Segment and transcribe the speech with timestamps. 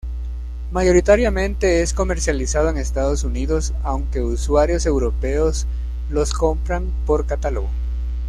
[0.71, 5.67] Mayoritariamente es comercializado en Estados Unidos, aunque usuarios europeos
[6.09, 7.69] los compran por catálogo.